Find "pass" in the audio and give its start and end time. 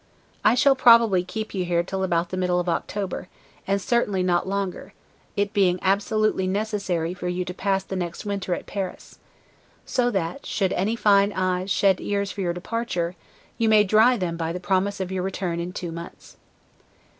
7.53-7.83